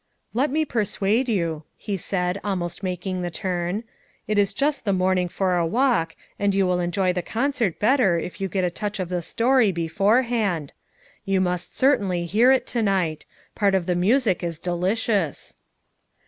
[0.33, 3.83] "Let me persuade you," he said, almost making the turn.
[4.27, 8.17] "It is just the morning for a walk, and you will enjoy the concert better
[8.17, 10.73] if you get a touch of the story beforehand;
[11.23, 15.55] you must certainly hear it to night; part of the music is delicious."